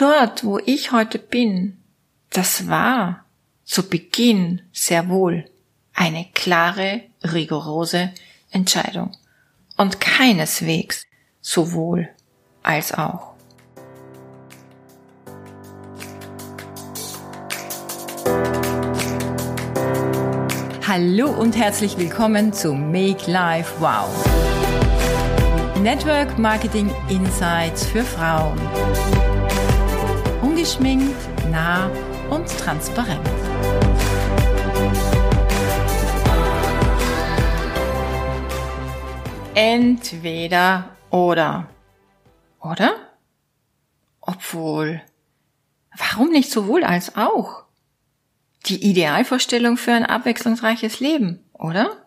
[0.00, 1.82] dort, wo ich heute bin,
[2.30, 3.24] das war
[3.64, 5.44] zu Beginn sehr wohl
[5.94, 8.12] eine klare, rigorose
[8.50, 9.12] Entscheidung
[9.76, 11.06] und keineswegs
[11.40, 12.08] sowohl
[12.62, 13.34] als auch.
[20.86, 24.08] Hallo und herzlich willkommen zu Make Life Wow.
[25.80, 28.58] Network Marketing Insights für Frauen.
[30.60, 31.16] Ungeschminkt,
[31.50, 31.90] nah
[32.28, 33.26] und transparent.
[39.54, 41.66] Entweder oder.
[42.60, 42.94] Oder?
[44.20, 45.00] Obwohl,
[45.96, 47.64] warum nicht sowohl als auch?
[48.66, 52.04] Die Idealvorstellung für ein abwechslungsreiches Leben, oder?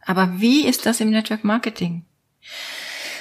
[0.00, 2.06] Aber wie ist das im Network Marketing?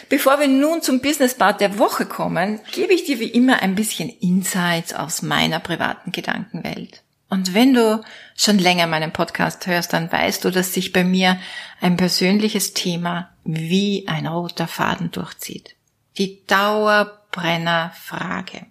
[0.09, 3.75] Bevor wir nun zum Business Part der Woche kommen, gebe ich dir wie immer ein
[3.75, 7.01] bisschen Insights aus meiner privaten Gedankenwelt.
[7.27, 8.01] Und wenn du
[8.35, 11.39] schon länger meinen Podcast hörst, dann weißt du, dass sich bei mir
[11.81, 15.75] ein persönliches Thema wie ein roter Faden durchzieht.
[16.17, 18.67] Die Dauerbrennerfrage.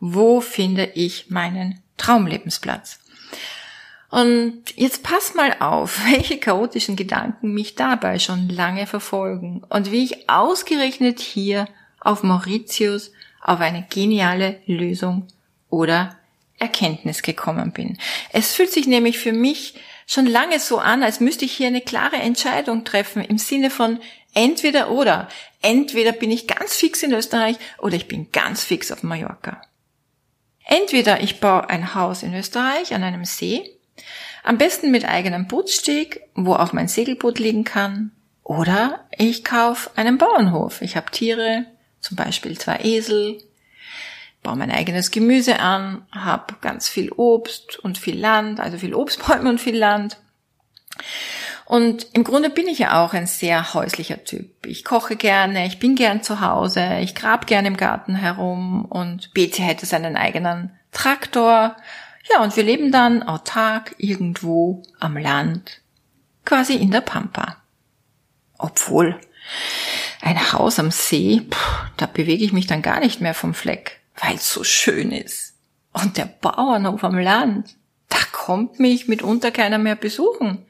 [0.00, 2.98] Wo finde ich meinen Traumlebensplatz?
[4.10, 10.04] Und jetzt pass mal auf, welche chaotischen Gedanken mich dabei schon lange verfolgen und wie
[10.04, 11.66] ich ausgerechnet hier
[12.00, 13.12] auf Mauritius
[13.42, 15.26] auf eine geniale Lösung
[15.70, 16.16] oder
[16.58, 17.98] Erkenntnis gekommen bin.
[18.32, 19.74] Es fühlt sich nämlich für mich
[20.06, 24.00] schon lange so an, als müsste ich hier eine klare Entscheidung treffen im Sinne von
[24.34, 25.28] entweder oder.
[25.60, 29.60] Entweder bin ich ganz fix in Österreich oder ich bin ganz fix auf Mallorca.
[30.64, 33.75] Entweder ich baue ein Haus in Österreich an einem See
[34.42, 38.12] am besten mit eigenem Bootssteg, wo auch mein Segelboot liegen kann.
[38.42, 40.80] Oder ich kaufe einen Bauernhof.
[40.82, 41.66] Ich habe Tiere,
[42.00, 43.38] zum Beispiel zwei Esel,
[44.42, 49.50] baue mein eigenes Gemüse an, habe ganz viel Obst und viel Land, also viel Obstbäume
[49.50, 50.18] und viel Land.
[51.64, 54.64] Und im Grunde bin ich ja auch ein sehr häuslicher Typ.
[54.64, 59.34] Ich koche gerne, ich bin gern zu Hause, ich grab gern im Garten herum und
[59.34, 61.76] Betsy hätte seinen eigenen Traktor
[62.30, 65.80] ja, und wir leben dann autark irgendwo am Land,
[66.44, 67.56] quasi in der Pampa.
[68.58, 69.20] Obwohl,
[70.22, 74.00] ein Haus am See, pff, da bewege ich mich dann gar nicht mehr vom Fleck,
[74.16, 75.54] weil es so schön ist.
[75.92, 77.76] Und der Bauernhof am Land,
[78.08, 80.66] da kommt mich mitunter keiner mehr besuchen,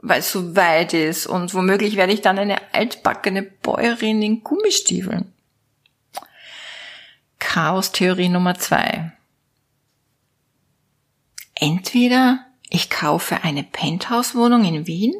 [0.00, 5.32] weil es so weit ist und womöglich werde ich dann eine altbackene Bäuerin in Gummistiefeln.
[7.38, 9.12] Chaos-Theorie Nummer zwei.
[11.60, 15.14] Entweder ich kaufe eine Penthouse-Wohnung in Wien,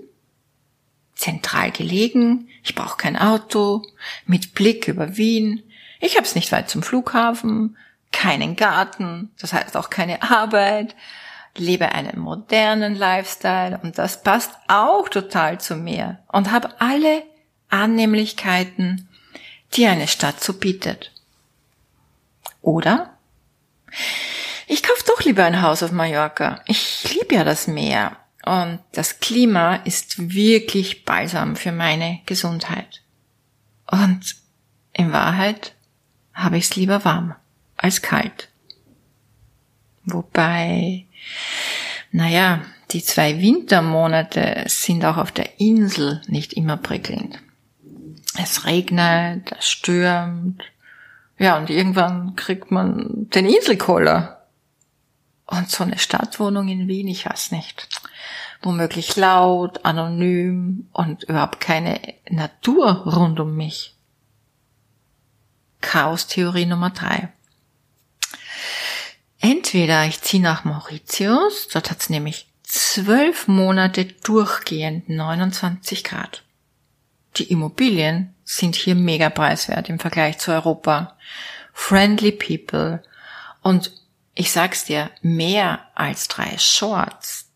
[1.15, 3.83] zentral gelegen, ich brauche kein Auto,
[4.25, 5.63] mit Blick über Wien,
[6.01, 7.77] ich hab's nicht weit zum Flughafen,
[8.13, 10.95] keinen Garten, das heißt auch keine Arbeit,
[11.57, 17.25] lebe einen modernen Lifestyle und das passt auch total zu mir und habe alle
[17.69, 19.09] Annehmlichkeiten,
[19.75, 21.13] die eine Stadt so bietet.
[22.63, 23.19] Oder
[24.69, 26.61] ich kaufe doch lieber ein Haus auf Mallorca.
[26.67, 28.17] Ich liebe ja das Meer.
[28.45, 33.03] Und das Klima ist wirklich balsam für meine Gesundheit.
[33.91, 34.37] Und
[34.93, 35.75] in Wahrheit
[36.33, 37.35] habe ich es lieber warm
[37.77, 38.49] als kalt.
[40.05, 41.07] Wobei,
[42.13, 47.39] naja, die zwei Wintermonate sind auch auf der Insel nicht immer prickelnd.
[48.41, 50.63] Es regnet, es stürmt,
[51.39, 54.38] ja, und irgendwann kriegt man den Inselkoller.
[55.51, 57.89] Und so eine Stadtwohnung in Wien, ich weiß nicht.
[58.61, 61.99] Womöglich laut, anonym und überhaupt keine
[62.29, 63.97] Natur rund um mich.
[65.81, 67.33] Chaos-Theorie Nummer drei.
[69.41, 76.43] Entweder ich ziehe nach Mauritius, dort hat's nämlich zwölf Monate durchgehend 29 Grad.
[77.37, 81.17] Die Immobilien sind hier mega preiswert im Vergleich zu Europa.
[81.73, 83.03] Friendly people
[83.63, 83.93] und
[84.39, 87.51] ich sag's dir, mehr als drei Shorts,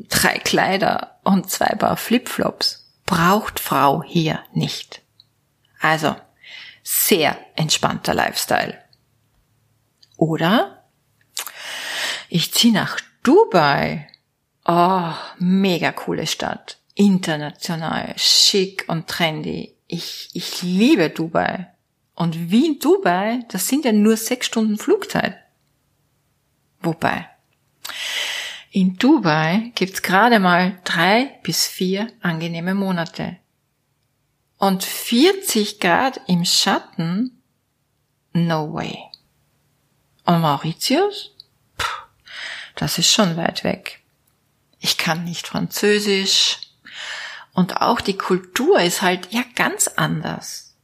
[0.00, 5.02] drei Kleider und zwei Paar Flipflops braucht Frau hier nicht.
[5.80, 6.16] Also,
[6.82, 8.76] sehr entspannter Lifestyle.
[10.16, 10.88] Oder
[12.28, 14.08] ich zieh nach Dubai.
[14.64, 16.78] Oh, mega coole Stadt.
[16.96, 19.76] International, schick und trendy.
[19.86, 21.68] Ich, ich liebe Dubai.
[22.16, 25.45] Und Wien, Dubai, das sind ja nur sechs Stunden Flugzeit.
[26.86, 27.28] Wobei,
[28.70, 33.38] in Dubai gibt's gerade mal drei bis vier angenehme Monate.
[34.56, 37.42] Und 40 Grad im Schatten?
[38.32, 38.98] No way.
[40.26, 41.34] Und Mauritius?
[41.76, 42.04] Puh,
[42.76, 44.04] das ist schon weit weg.
[44.78, 46.60] Ich kann nicht Französisch.
[47.52, 50.76] Und auch die Kultur ist halt ja ganz anders.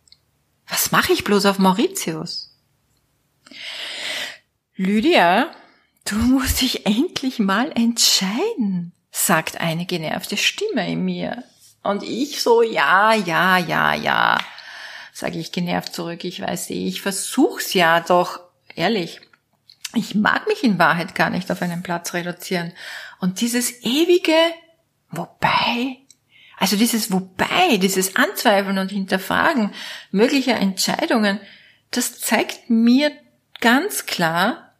[0.66, 2.58] Was mache ich bloß auf Mauritius?
[4.74, 5.54] Lydia,
[6.04, 11.44] du musst dich endlich mal entscheiden, sagt eine genervte Stimme in mir.
[11.82, 14.38] Und ich so, ja, ja, ja, ja,
[15.12, 16.24] sage ich genervt zurück.
[16.24, 18.40] Ich weiß eh, ich versuch's ja doch,
[18.74, 19.20] ehrlich.
[19.94, 22.72] Ich mag mich in Wahrheit gar nicht auf einen Platz reduzieren.
[23.20, 24.36] Und dieses ewige,
[25.10, 25.98] wobei,
[26.56, 29.72] also dieses Wobei, dieses Anzweifeln und Hinterfragen
[30.10, 31.40] möglicher Entscheidungen,
[31.90, 33.12] das zeigt mir
[33.60, 34.71] ganz klar,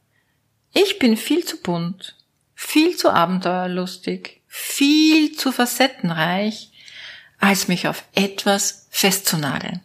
[0.72, 2.16] ich bin viel zu bunt,
[2.54, 6.70] viel zu abenteuerlustig, viel zu facettenreich,
[7.38, 9.80] als mich auf etwas festzunageln.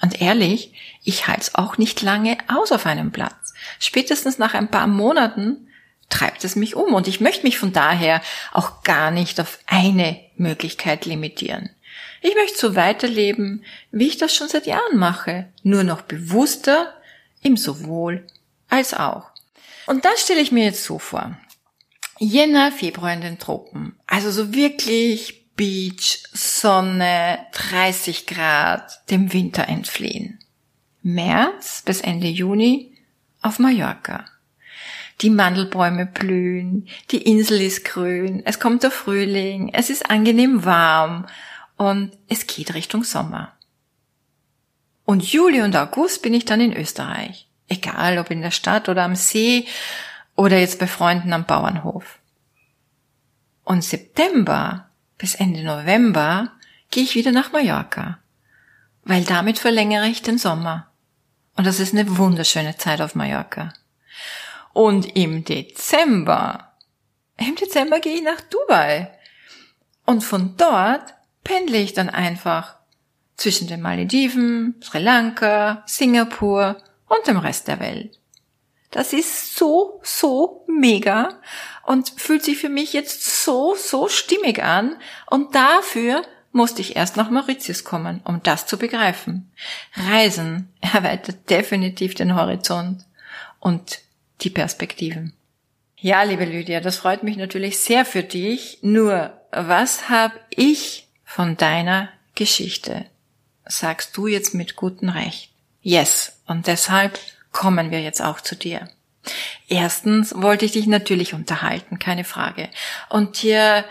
[0.00, 3.54] Und ehrlich, ich halte es auch nicht lange aus auf einem Platz.
[3.78, 5.68] Spätestens nach ein paar Monaten
[6.08, 10.20] treibt es mich um und ich möchte mich von daher auch gar nicht auf eine
[10.36, 11.70] Möglichkeit limitieren.
[12.20, 16.94] Ich möchte so weiterleben, wie ich das schon seit Jahren mache, nur noch bewusster
[17.42, 18.26] im sowohl
[18.68, 19.30] als auch.
[19.88, 21.34] Und das stelle ich mir jetzt so vor.
[22.18, 23.96] Jänner, Februar in den Tropen.
[24.06, 30.40] Also so wirklich Beach, Sonne, 30 Grad, dem Winter entfliehen.
[31.02, 32.98] März bis Ende Juni
[33.40, 34.26] auf Mallorca.
[35.22, 41.24] Die Mandelbäume blühen, die Insel ist grün, es kommt der Frühling, es ist angenehm warm
[41.78, 43.56] und es geht Richtung Sommer.
[45.06, 47.47] Und Juli und August bin ich dann in Österreich.
[47.68, 49.66] Egal ob in der Stadt oder am See
[50.34, 52.18] oder jetzt bei Freunden am Bauernhof.
[53.64, 54.88] Und September
[55.18, 56.52] bis Ende November
[56.90, 58.18] gehe ich wieder nach Mallorca,
[59.04, 60.90] weil damit verlängere ich den Sommer.
[61.56, 63.74] Und das ist eine wunderschöne Zeit auf Mallorca.
[64.72, 66.72] Und im Dezember,
[67.36, 69.10] im Dezember gehe ich nach Dubai.
[70.06, 72.76] Und von dort pendle ich dann einfach
[73.36, 76.76] zwischen den Malediven, Sri Lanka, Singapur
[77.08, 78.18] und dem Rest der Welt.
[78.90, 81.40] Das ist so, so mega
[81.84, 84.96] und fühlt sich für mich jetzt so, so stimmig an
[85.26, 86.22] und dafür
[86.52, 89.50] musste ich erst nach Mauritius kommen, um das zu begreifen.
[89.94, 93.04] Reisen erweitert definitiv den Horizont
[93.60, 94.00] und
[94.40, 95.34] die Perspektiven.
[96.00, 98.78] Ja, liebe Lydia, das freut mich natürlich sehr für dich.
[98.82, 103.04] Nur, was habe ich von deiner Geschichte?
[103.66, 105.50] Sagst du jetzt mit gutem Recht.
[105.88, 106.42] Yes.
[106.46, 107.18] Und deshalb
[107.50, 108.90] kommen wir jetzt auch zu dir.
[109.68, 112.68] Erstens wollte ich dich natürlich unterhalten, keine Frage.
[113.08, 113.86] Und hier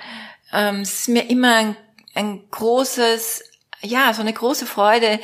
[0.53, 1.77] ähm, ist mir immer ein,
[2.13, 3.43] ein großes,
[3.81, 5.19] ja, so eine große Freude,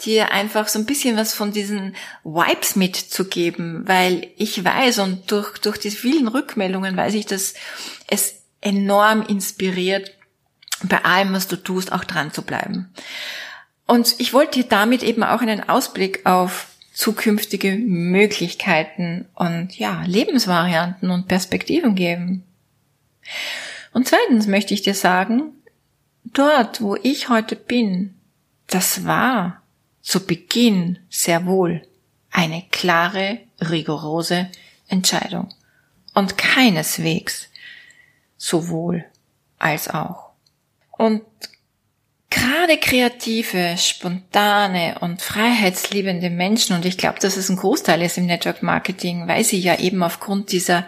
[0.00, 1.94] dir einfach so ein bisschen was von diesen
[2.24, 7.54] Vibes mitzugeben, weil ich weiß und durch, durch die vielen Rückmeldungen weiß ich, dass
[8.08, 10.10] es enorm inspiriert,
[10.82, 12.92] bei allem, was du tust, auch dran zu bleiben.
[13.86, 21.10] Und ich wollte dir damit eben auch einen Ausblick auf zukünftige Möglichkeiten und ja, Lebensvarianten
[21.10, 22.42] und Perspektiven geben.
[23.92, 25.52] Und zweitens möchte ich dir sagen,
[26.24, 28.14] dort, wo ich heute bin,
[28.66, 29.62] das war
[30.00, 31.82] zu Beginn sehr wohl
[32.30, 34.48] eine klare, rigorose
[34.88, 35.48] Entscheidung
[36.14, 37.48] und keineswegs
[38.36, 39.04] sowohl
[39.58, 40.30] als auch.
[40.92, 41.22] Und
[42.36, 48.26] gerade kreative, spontane und freiheitsliebende Menschen, und ich glaube, dass es ein Großteil ist im
[48.26, 50.86] Network Marketing, weil sie ja eben aufgrund dieser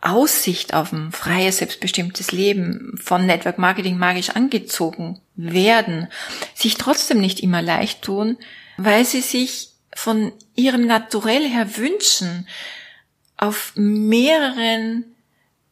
[0.00, 6.08] Aussicht auf ein freies, selbstbestimmtes Leben von Network Marketing magisch angezogen werden,
[6.54, 8.36] sich trotzdem nicht immer leicht tun,
[8.76, 12.46] weil sie sich von ihrem Naturell her wünschen,
[13.36, 15.15] auf mehreren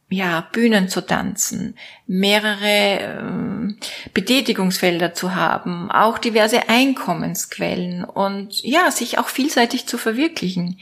[0.09, 9.17] ja, Bühnen zu tanzen, mehrere äh, Betätigungsfelder zu haben, auch diverse Einkommensquellen und ja, sich
[9.17, 10.79] auch vielseitig zu verwirklichen,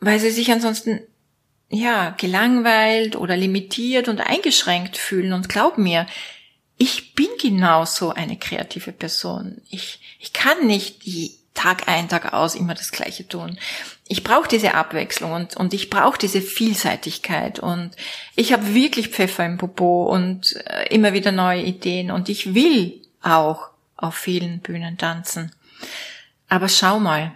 [0.00, 1.00] weil sie sich ansonsten
[1.70, 5.32] ja, gelangweilt oder limitiert und eingeschränkt fühlen.
[5.32, 6.06] Und glaub mir,
[6.76, 9.62] ich bin genauso eine kreative Person.
[9.70, 11.04] Ich, ich kann nicht
[11.60, 13.58] Tag ein, Tag aus immer das Gleiche tun.
[14.08, 17.90] Ich brauche diese Abwechslung und, und ich brauche diese Vielseitigkeit und
[18.34, 23.02] ich habe wirklich Pfeffer im Popo und äh, immer wieder neue Ideen und ich will
[23.20, 25.52] auch auf vielen Bühnen tanzen.
[26.48, 27.32] Aber schau mal,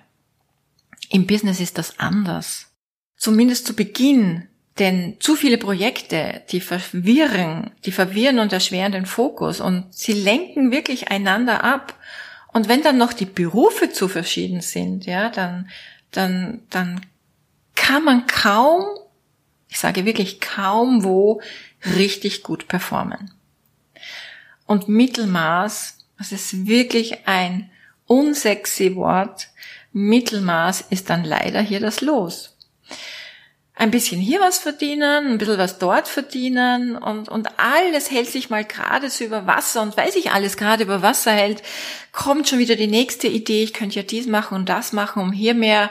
[1.11, 2.73] im Business ist das anders.
[3.17, 9.61] Zumindest zu Beginn, denn zu viele Projekte, die verwirren, die verwirren und erschweren den Fokus
[9.61, 11.95] und sie lenken wirklich einander ab.
[12.55, 15.69] Und wenn dann noch die Berufe zu verschieden sind, ja, dann,
[16.13, 17.01] dann, dann
[17.75, 18.85] kann man kaum,
[19.69, 21.43] ich sage wirklich kaum wo,
[21.85, 23.33] richtig gut performen.
[24.67, 27.71] Und Mittelmaß, das ist wirklich ein
[28.07, 29.49] unsexy Wort,
[29.93, 32.55] Mittelmaß ist dann leider hier das Los
[33.77, 38.49] ein bisschen hier was verdienen, ein bisschen was dort verdienen und, und alles hält sich
[38.49, 41.63] mal gerade so über Wasser und weil sich alles gerade über Wasser hält,
[42.13, 45.33] kommt schon wieder die nächste Idee, ich könnte ja dies machen und das machen, um
[45.33, 45.91] hier mehr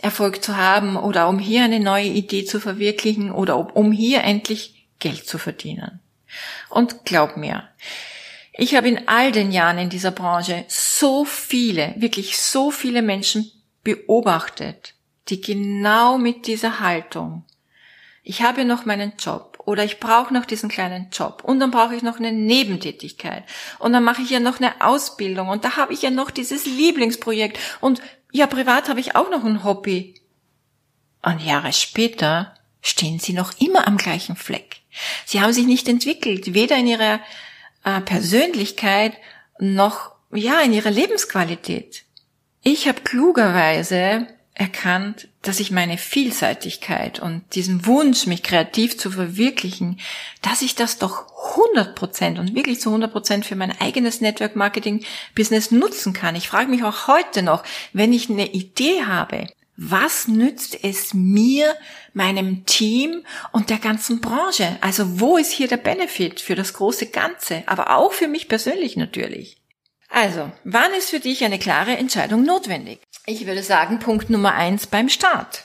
[0.00, 4.86] Erfolg zu haben oder um hier eine neue Idee zu verwirklichen oder um hier endlich
[5.00, 5.98] Geld zu verdienen.
[6.70, 7.68] Und glaub mir,
[8.52, 13.50] ich habe in all den Jahren in dieser Branche so viele, wirklich so viele Menschen
[13.82, 14.93] beobachtet,
[15.28, 17.44] die genau mit dieser Haltung,
[18.22, 21.94] ich habe noch meinen Job oder ich brauche noch diesen kleinen Job und dann brauche
[21.94, 23.44] ich noch eine Nebentätigkeit
[23.78, 26.64] und dann mache ich ja noch eine Ausbildung und da habe ich ja noch dieses
[26.64, 28.00] Lieblingsprojekt und
[28.32, 30.20] ja, privat habe ich auch noch ein Hobby.
[31.22, 34.80] Und Jahre später stehen sie noch immer am gleichen Fleck.
[35.24, 37.20] Sie haben sich nicht entwickelt, weder in ihrer
[37.84, 39.14] äh, Persönlichkeit
[39.60, 42.04] noch ja in ihrer Lebensqualität.
[42.62, 49.98] Ich habe klugerweise erkannt, dass ich meine Vielseitigkeit und diesen Wunsch, mich kreativ zu verwirklichen,
[50.42, 54.54] dass ich das doch 100 Prozent und wirklich zu 100 Prozent für mein eigenes Network
[54.54, 56.36] Marketing Business nutzen kann.
[56.36, 61.74] Ich frage mich auch heute noch, wenn ich eine Idee habe, was nützt es mir,
[62.12, 64.76] meinem Team und der ganzen Branche?
[64.80, 68.96] Also wo ist hier der Benefit für das große Ganze, aber auch für mich persönlich
[68.96, 69.56] natürlich?
[70.08, 73.00] Also, wann ist für dich eine klare Entscheidung notwendig?
[73.26, 75.64] Ich würde sagen, Punkt Nummer eins beim Start.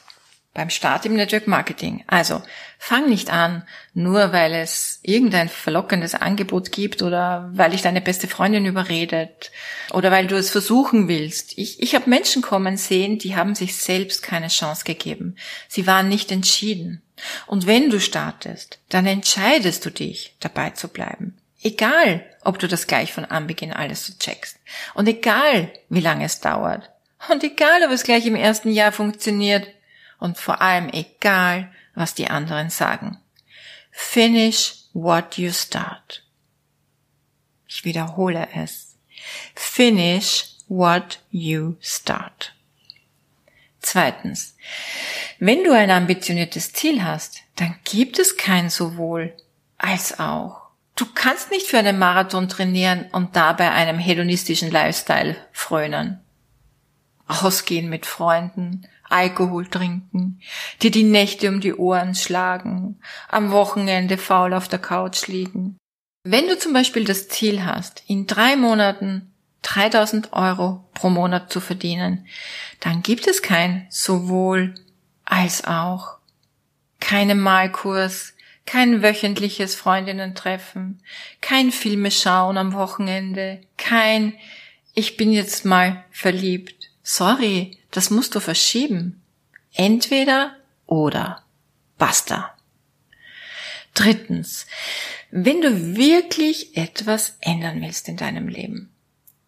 [0.53, 2.05] Beim Start im Network Marketing.
[2.07, 2.41] Also,
[2.77, 8.29] fang nicht an, nur weil es irgendein verlockendes Angebot gibt oder weil dich deine beste
[8.29, 9.51] Freundin überredet
[9.91, 11.57] oder weil du es versuchen willst.
[11.57, 15.35] Ich, ich habe Menschen kommen sehen, die haben sich selbst keine Chance gegeben.
[15.67, 17.01] Sie waren nicht entschieden.
[17.45, 21.37] Und wenn du startest, dann entscheidest du dich, dabei zu bleiben.
[21.61, 24.57] Egal, ob du das gleich von Anbeginn alles so checkst.
[24.93, 26.89] Und egal, wie lange es dauert.
[27.27, 29.67] Und egal, ob es gleich im ersten Jahr funktioniert.
[30.19, 33.17] Und vor allem egal, was die anderen sagen.
[33.91, 36.23] Finish what you start.
[37.67, 38.97] Ich wiederhole es.
[39.55, 42.53] Finish what you start.
[43.81, 44.55] Zweitens.
[45.39, 49.35] Wenn du ein ambitioniertes Ziel hast, dann gibt es kein sowohl
[49.77, 50.69] als auch.
[50.95, 56.19] Du kannst nicht für einen Marathon trainieren und dabei einem hedonistischen Lifestyle frönen
[57.29, 60.39] ausgehen mit Freunden, Alkohol trinken,
[60.81, 65.77] dir die Nächte um die Ohren schlagen, am Wochenende faul auf der Couch liegen.
[66.23, 69.31] Wenn du zum Beispiel das Ziel hast, in drei Monaten
[69.61, 72.27] 3000 Euro pro Monat zu verdienen,
[72.79, 74.75] dann gibt es kein sowohl
[75.25, 76.17] als auch.
[76.99, 78.33] Keine Malkurs,
[78.65, 81.01] kein wöchentliches Freundinnen-Treffen,
[81.41, 84.33] kein Filme schauen am Wochenende, kein
[84.93, 86.78] ich bin jetzt mal verliebt
[87.09, 89.21] sorry, das musst du verschieben.
[89.73, 91.43] Entweder oder.
[91.97, 92.55] Basta.
[93.93, 94.67] Drittens,
[95.31, 98.91] wenn du wirklich etwas ändern willst in deinem Leben.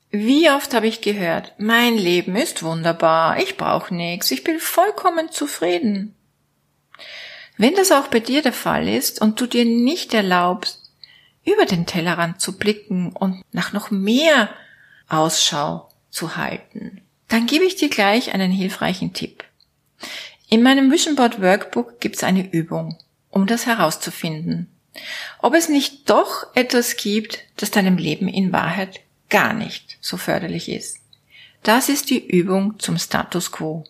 [0.10, 5.32] Wie oft habe ich gehört, mein Leben ist wunderbar, ich brauche nichts, ich bin vollkommen
[5.32, 6.16] zufrieden.
[7.58, 10.92] Wenn das auch bei dir der Fall ist und du dir nicht erlaubst,
[11.46, 14.50] über den Tellerrand zu blicken und nach noch mehr
[15.08, 19.46] Ausschau zu halten, dann gebe ich dir gleich einen hilfreichen Tipp.
[20.50, 22.98] In meinem Vision Board Workbook gibt es eine Übung,
[23.30, 24.70] um das herauszufinden.
[25.40, 30.68] Ob es nicht doch etwas gibt, das deinem Leben in Wahrheit gar nicht so förderlich
[30.68, 30.98] ist.
[31.64, 33.86] Das ist die Übung zum Status Quo.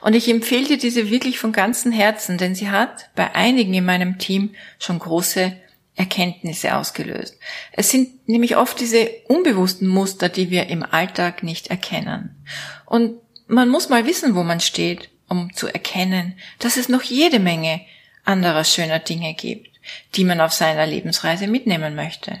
[0.00, 3.84] Und ich empfehle dir diese wirklich von ganzem Herzen, denn sie hat bei einigen in
[3.84, 5.56] meinem Team schon große
[5.96, 7.38] Erkenntnisse ausgelöst.
[7.72, 12.44] Es sind nämlich oft diese unbewussten Muster, die wir im Alltag nicht erkennen.
[12.86, 17.38] Und man muss mal wissen, wo man steht, um zu erkennen, dass es noch jede
[17.38, 17.80] Menge
[18.24, 19.70] anderer schöner Dinge gibt,
[20.16, 22.40] die man auf seiner Lebensreise mitnehmen möchte.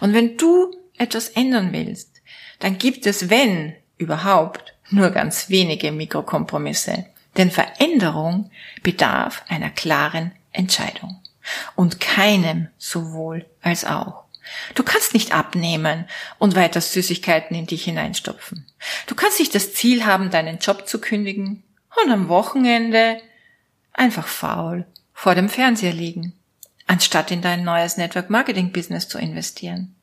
[0.00, 2.22] Und wenn du etwas ändern willst,
[2.60, 7.06] dann gibt es, wenn überhaupt, nur ganz wenige Mikrokompromisse.
[7.36, 8.50] Denn Veränderung
[8.82, 11.23] bedarf einer klaren Entscheidung
[11.76, 14.24] und keinem sowohl als auch.
[14.74, 16.06] Du kannst nicht abnehmen
[16.38, 18.66] und weiter Süßigkeiten in dich hineinstopfen.
[19.06, 21.62] Du kannst nicht das Ziel haben, deinen Job zu kündigen
[22.02, 23.20] und am Wochenende
[23.92, 26.34] einfach faul vor dem Fernseher liegen,
[26.86, 29.94] anstatt in dein neues Network Marketing Business zu investieren.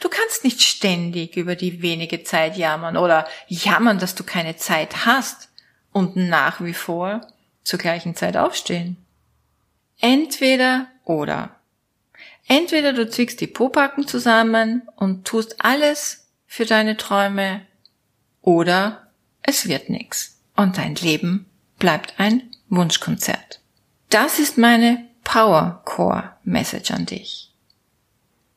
[0.00, 5.06] Du kannst nicht ständig über die wenige Zeit jammern oder jammern, dass du keine Zeit
[5.06, 5.48] hast
[5.92, 7.26] und nach wie vor
[7.64, 8.96] zur gleichen Zeit aufstehen.
[10.00, 11.56] Entweder oder.
[12.46, 17.62] Entweder du zwickst die Popacken zusammen und tust alles für deine Träume
[18.40, 19.08] oder
[19.42, 21.46] es wird nix und dein Leben
[21.78, 23.60] bleibt ein Wunschkonzert.
[24.08, 27.52] Das ist meine Power Core Message an dich.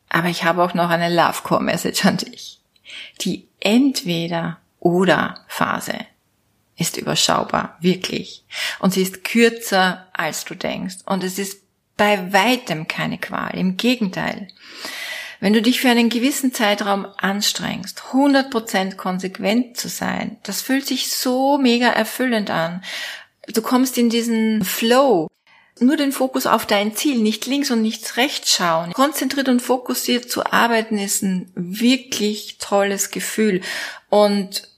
[0.10, 2.62] Aber ich habe auch noch eine Love Core Message an dich.
[3.22, 5.96] Die entweder oder Phase
[6.82, 8.44] ist überschaubar, wirklich.
[8.80, 10.98] Und sie ist kürzer, als du denkst.
[11.06, 11.62] Und es ist
[11.96, 13.56] bei weitem keine Qual.
[13.56, 14.48] Im Gegenteil.
[15.40, 21.10] Wenn du dich für einen gewissen Zeitraum anstrengst, 100% konsequent zu sein, das fühlt sich
[21.10, 22.84] so mega erfüllend an.
[23.48, 25.28] Du kommst in diesen Flow.
[25.80, 28.94] Nur den Fokus auf dein Ziel, nicht links und nicht rechts schauen.
[28.94, 33.62] Konzentriert und fokussiert zu arbeiten ist ein wirklich tolles Gefühl
[34.10, 34.71] und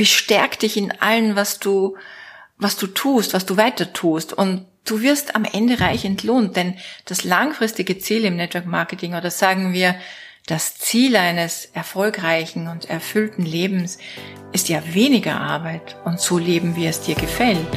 [0.00, 1.94] bestärkt dich in allen, was du,
[2.56, 4.32] was du tust, was du weiter tust.
[4.32, 9.30] Und du wirst am Ende reich entlohnt, denn das langfristige Ziel im Network Marketing oder
[9.30, 9.94] sagen wir
[10.46, 13.98] das Ziel eines erfolgreichen und erfüllten Lebens
[14.52, 17.68] ist ja weniger Arbeit und so leben, wie es dir gefällt.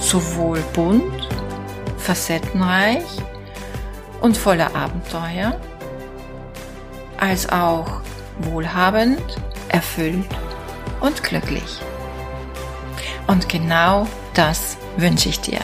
[0.00, 1.28] Sowohl bunt,
[1.96, 3.04] facettenreich
[4.20, 5.60] und voller Abenteuer,
[7.18, 8.00] als auch
[8.40, 9.22] wohlhabend,
[9.68, 10.26] erfüllt
[11.04, 11.80] und glücklich.
[13.26, 15.60] Und genau das wünsche ich dir.